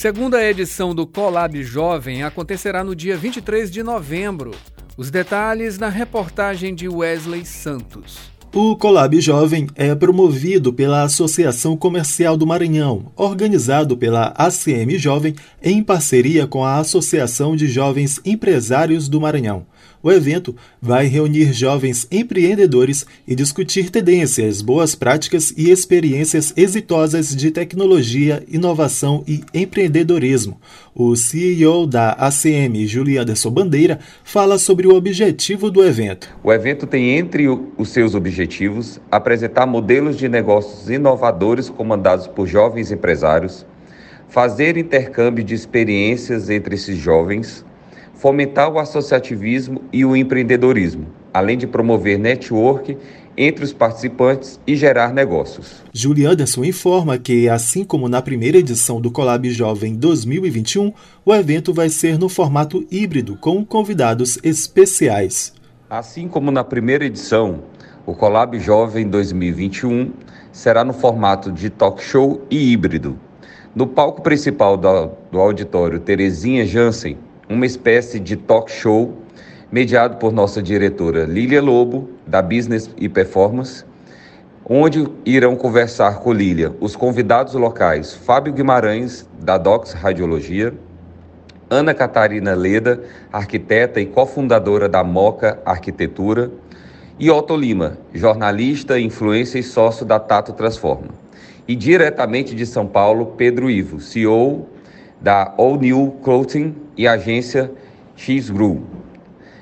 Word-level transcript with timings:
Segunda 0.00 0.42
edição 0.42 0.94
do 0.94 1.06
Colab 1.06 1.62
Jovem 1.62 2.22
acontecerá 2.22 2.82
no 2.82 2.96
dia 2.96 3.18
23 3.18 3.70
de 3.70 3.82
novembro. 3.82 4.52
Os 4.96 5.10
detalhes 5.10 5.78
na 5.78 5.90
reportagem 5.90 6.74
de 6.74 6.88
Wesley 6.88 7.44
Santos. 7.44 8.18
O 8.50 8.74
Colab 8.76 9.20
Jovem 9.20 9.66
é 9.74 9.94
promovido 9.94 10.72
pela 10.72 11.02
Associação 11.02 11.76
Comercial 11.76 12.34
do 12.34 12.46
Maranhão, 12.46 13.12
organizado 13.14 13.94
pela 13.94 14.28
ACM 14.38 14.96
Jovem 14.96 15.34
em 15.62 15.82
parceria 15.82 16.46
com 16.46 16.64
a 16.64 16.78
Associação 16.78 17.54
de 17.54 17.68
Jovens 17.68 18.18
Empresários 18.24 19.06
do 19.06 19.20
Maranhão. 19.20 19.66
O 20.02 20.10
evento 20.10 20.56
vai 20.80 21.04
reunir 21.04 21.52
jovens 21.52 22.06
empreendedores 22.10 23.04
e 23.28 23.34
discutir 23.34 23.90
tendências, 23.90 24.62
boas 24.62 24.94
práticas 24.94 25.52
e 25.58 25.70
experiências 25.70 26.54
exitosas 26.56 27.36
de 27.36 27.50
tecnologia, 27.50 28.42
inovação 28.48 29.22
e 29.28 29.42
empreendedorismo. 29.52 30.58
O 30.94 31.14
CEO 31.14 31.86
da 31.86 32.12
ACM, 32.12 32.86
Julia 32.86 33.20
Anderson 33.20 33.50
Bandeira, 33.50 33.98
fala 34.24 34.56
sobre 34.56 34.86
o 34.86 34.94
objetivo 34.94 35.70
do 35.70 35.84
evento. 35.84 36.34
O 36.42 36.50
evento 36.50 36.86
tem 36.86 37.18
entre 37.18 37.46
os 37.48 37.90
seus 37.90 38.14
objetivos 38.14 38.98
apresentar 39.10 39.66
modelos 39.66 40.16
de 40.16 40.30
negócios 40.30 40.88
inovadores 40.88 41.68
comandados 41.68 42.26
por 42.26 42.46
jovens 42.46 42.90
empresários, 42.90 43.66
fazer 44.30 44.78
intercâmbio 44.78 45.44
de 45.44 45.54
experiências 45.54 46.48
entre 46.48 46.74
esses 46.74 46.96
jovens, 46.96 47.66
fomentar 48.20 48.70
o 48.70 48.78
associativismo 48.78 49.80
e 49.90 50.04
o 50.04 50.14
empreendedorismo, 50.14 51.06
além 51.32 51.56
de 51.56 51.66
promover 51.66 52.18
network 52.18 52.98
entre 53.34 53.64
os 53.64 53.72
participantes 53.72 54.60
e 54.66 54.76
gerar 54.76 55.14
negócios. 55.14 55.82
Julia 55.90 56.28
Anderson 56.28 56.62
informa 56.62 57.16
que, 57.16 57.48
assim 57.48 57.82
como 57.82 58.10
na 58.10 58.20
primeira 58.20 58.58
edição 58.58 59.00
do 59.00 59.10
Colab 59.10 59.50
Jovem 59.50 59.94
2021, 59.94 60.92
o 61.24 61.34
evento 61.34 61.72
vai 61.72 61.88
ser 61.88 62.18
no 62.18 62.28
formato 62.28 62.86
híbrido, 62.90 63.38
com 63.38 63.64
convidados 63.64 64.38
especiais. 64.44 65.54
Assim 65.88 66.28
como 66.28 66.50
na 66.50 66.62
primeira 66.62 67.06
edição, 67.06 67.62
o 68.04 68.14
Colab 68.14 68.58
Jovem 68.60 69.08
2021 69.08 70.12
será 70.52 70.84
no 70.84 70.92
formato 70.92 71.50
de 71.50 71.70
talk 71.70 72.04
show 72.04 72.42
e 72.50 72.70
híbrido. 72.70 73.18
No 73.74 73.86
palco 73.86 74.20
principal 74.20 74.76
do, 74.76 75.12
do 75.32 75.40
auditório 75.40 75.98
Terezinha 76.00 76.66
Jansen, 76.66 77.16
uma 77.50 77.66
espécie 77.66 78.20
de 78.20 78.36
talk 78.36 78.70
show 78.70 79.12
mediado 79.72 80.18
por 80.18 80.32
nossa 80.32 80.62
diretora 80.62 81.24
Lília 81.24 81.60
Lobo, 81.60 82.08
da 82.24 82.40
Business 82.40 82.88
e 82.96 83.08
Performance, 83.08 83.84
onde 84.64 85.04
irão 85.26 85.56
conversar 85.56 86.20
com 86.20 86.32
Lília 86.32 86.72
os 86.80 86.94
convidados 86.94 87.54
locais 87.54 88.14
Fábio 88.14 88.52
Guimarães, 88.52 89.28
da 89.40 89.58
Docs 89.58 89.94
Radiologia, 89.94 90.72
Ana 91.68 91.92
Catarina 91.92 92.54
Leda, 92.54 93.02
arquiteta 93.32 94.00
e 94.00 94.06
cofundadora 94.06 94.88
da 94.88 95.02
Moca 95.02 95.58
Arquitetura, 95.64 96.52
e 97.18 97.30
Otto 97.30 97.56
Lima, 97.56 97.98
jornalista, 98.14 98.98
influência 98.98 99.58
e 99.58 99.62
sócio 99.62 100.06
da 100.06 100.18
Tato 100.18 100.52
Transforma. 100.52 101.08
E 101.66 101.76
diretamente 101.76 102.54
de 102.54 102.64
São 102.64 102.86
Paulo, 102.86 103.34
Pedro 103.36 103.68
Ivo, 103.68 104.00
CEO 104.00 104.68
da 105.20 105.54
All 105.58 105.78
New 105.78 106.16
Clothing 106.22 106.74
e 106.96 107.06
agência 107.06 107.70
X-Gru. 108.16 108.82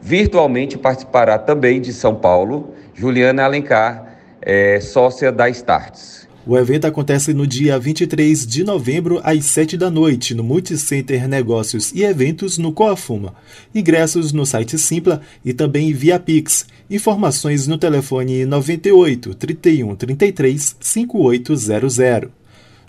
Virtualmente 0.00 0.78
participará 0.78 1.38
também 1.38 1.80
de 1.80 1.92
São 1.92 2.14
Paulo 2.14 2.74
Juliana 2.94 3.44
Alencar, 3.44 4.18
é, 4.42 4.80
sócia 4.80 5.32
da 5.32 5.48
Starts. 5.48 6.28
O 6.46 6.56
evento 6.56 6.86
acontece 6.86 7.34
no 7.34 7.46
dia 7.46 7.78
23 7.78 8.46
de 8.46 8.64
novembro, 8.64 9.20
às 9.22 9.44
7 9.44 9.76
da 9.76 9.90
noite, 9.90 10.34
no 10.34 10.42
Multicenter 10.42 11.28
Negócios 11.28 11.92
e 11.92 12.02
Eventos, 12.02 12.56
no 12.56 12.72
Coafuma. 12.72 13.34
Ingressos 13.74 14.32
no 14.32 14.46
site 14.46 14.78
Simpla 14.78 15.20
e 15.44 15.52
também 15.52 15.92
via 15.92 16.18
Pix. 16.18 16.66
Informações 16.90 17.66
no 17.66 17.76
telefone 17.76 18.46
98 18.46 19.34
31 19.34 19.94
33 19.94 20.76
5800 20.80 22.39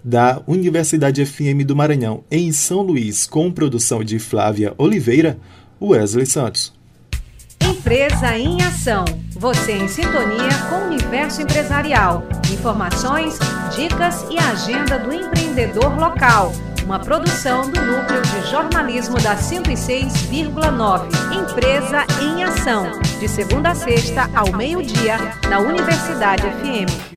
da 0.04 0.42
Universidade 0.48 1.26
FM 1.26 1.66
do 1.66 1.76
Maranhão, 1.76 2.24
em 2.30 2.52
São 2.52 2.82
Luís, 2.82 3.26
com 3.26 3.52
produção 3.52 4.04
de 4.04 4.20
Flávia 4.20 4.74
Oliveira, 4.78 5.38
Wesley 5.82 6.26
Santos. 6.26 6.74
Empresa 7.64 8.38
em 8.38 8.62
Ação. 8.62 9.06
Você 9.34 9.72
em 9.72 9.88
sintonia 9.88 10.50
com 10.70 10.76
o 10.76 10.88
universo 10.88 11.42
empresarial. 11.42 12.24
Informações, 12.54 13.38
dicas 13.76 14.26
e 14.30 14.38
agenda 14.38 15.00
do 15.00 15.14
empreendedor 15.14 15.98
local. 15.98 16.52
Uma 16.84 17.00
produção 17.00 17.70
do 17.70 17.82
Núcleo 17.82 18.22
de 18.22 18.52
Jornalismo 18.52 19.16
da 19.22 19.36
106,9. 19.36 21.08
Empresa 21.34 22.06
em 22.22 22.44
Ação. 22.44 23.00
De 23.20 23.28
segunda 23.28 23.72
a 23.72 23.76
sexta, 23.76 24.30
ao 24.36 24.52
meio-dia, 24.56 25.18
na 25.50 25.60
Universidade 25.60 26.44
FM. 26.44 27.10